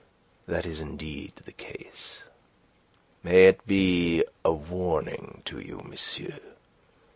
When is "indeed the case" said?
0.81-2.23